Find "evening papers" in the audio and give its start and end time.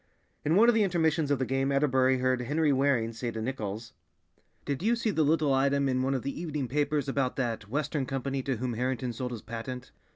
6.41-7.07